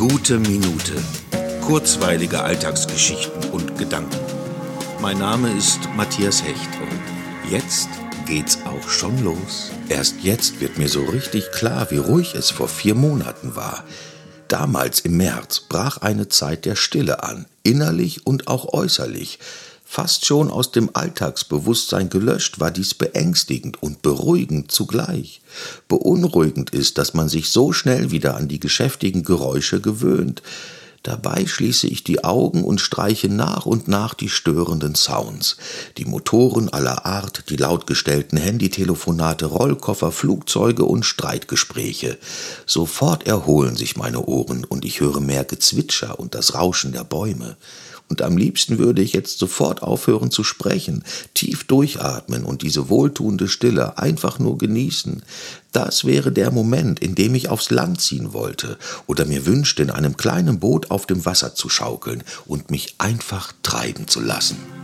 Gute 0.00 0.38
Minute. 0.38 0.94
Kurzweilige 1.60 2.40
Alltagsgeschichten 2.42 3.50
und 3.50 3.76
Gedanken. 3.76 4.16
Mein 5.02 5.18
Name 5.18 5.52
ist 5.52 5.78
Matthias 5.94 6.42
Hecht 6.42 6.70
und 6.80 7.50
jetzt 7.52 7.90
geht's 8.24 8.60
auch 8.64 8.88
schon 8.88 9.22
los. 9.22 9.70
Erst 9.90 10.22
jetzt 10.22 10.62
wird 10.62 10.78
mir 10.78 10.88
so 10.88 11.04
richtig 11.04 11.50
klar, 11.50 11.90
wie 11.90 11.98
ruhig 11.98 12.34
es 12.34 12.50
vor 12.50 12.68
vier 12.68 12.94
Monaten 12.94 13.56
war. 13.56 13.84
Damals 14.48 15.00
im 15.00 15.18
März 15.18 15.60
brach 15.68 15.98
eine 15.98 16.30
Zeit 16.30 16.64
der 16.64 16.76
Stille 16.76 17.22
an, 17.22 17.44
innerlich 17.62 18.26
und 18.26 18.48
auch 18.48 18.72
äußerlich. 18.72 19.38
Fast 19.92 20.24
schon 20.24 20.52
aus 20.52 20.70
dem 20.70 20.90
Alltagsbewusstsein 20.92 22.10
gelöscht, 22.10 22.60
war 22.60 22.70
dies 22.70 22.94
beängstigend 22.94 23.82
und 23.82 24.02
beruhigend 24.02 24.70
zugleich. 24.70 25.40
Beunruhigend 25.88 26.70
ist, 26.70 26.96
dass 26.96 27.12
man 27.12 27.28
sich 27.28 27.50
so 27.50 27.72
schnell 27.72 28.12
wieder 28.12 28.36
an 28.36 28.46
die 28.46 28.60
geschäftigen 28.60 29.24
Geräusche 29.24 29.80
gewöhnt. 29.80 30.42
Dabei 31.02 31.46
schließe 31.46 31.86
ich 31.86 32.04
die 32.04 32.24
Augen 32.24 32.62
und 32.62 32.78
streiche 32.78 33.30
nach 33.30 33.64
und 33.64 33.88
nach 33.88 34.12
die 34.12 34.28
störenden 34.28 34.94
Sounds. 34.94 35.56
Die 35.96 36.04
Motoren 36.04 36.68
aller 36.68 37.06
Art, 37.06 37.44
die 37.48 37.56
lautgestellten 37.56 38.36
Handytelefonate, 38.38 39.46
Rollkoffer, 39.46 40.12
Flugzeuge 40.12 40.84
und 40.84 41.06
Streitgespräche. 41.06 42.18
Sofort 42.66 43.26
erholen 43.26 43.76
sich 43.76 43.96
meine 43.96 44.26
Ohren 44.26 44.64
und 44.64 44.84
ich 44.84 45.00
höre 45.00 45.20
mehr 45.20 45.44
Gezwitscher 45.44 46.18
und 46.18 46.34
das 46.34 46.54
Rauschen 46.54 46.92
der 46.92 47.04
Bäume. 47.04 47.56
Und 48.10 48.22
am 48.22 48.36
liebsten 48.36 48.78
würde 48.78 49.02
ich 49.02 49.12
jetzt 49.12 49.38
sofort 49.38 49.84
aufhören 49.84 50.32
zu 50.32 50.42
sprechen, 50.42 51.04
tief 51.32 51.62
durchatmen 51.62 52.44
und 52.44 52.62
diese 52.62 52.88
wohltuende 52.88 53.46
Stille 53.46 53.98
einfach 53.98 54.40
nur 54.40 54.58
genießen. 54.58 55.22
Das 55.70 56.04
wäre 56.04 56.32
der 56.32 56.50
Moment, 56.50 56.98
in 56.98 57.14
dem 57.14 57.36
ich 57.36 57.48
aufs 57.48 57.70
Land 57.70 58.00
ziehen 58.00 58.32
wollte 58.32 58.78
oder 59.06 59.26
mir 59.26 59.46
wünschte, 59.46 59.84
in 59.84 59.90
einem 59.90 60.16
kleinen 60.16 60.58
Boot 60.58 60.89
auf 60.90 61.06
dem 61.06 61.24
Wasser 61.24 61.54
zu 61.54 61.68
schaukeln 61.68 62.24
und 62.46 62.70
mich 62.70 62.96
einfach 62.98 63.52
treiben 63.62 64.08
zu 64.08 64.20
lassen. 64.20 64.79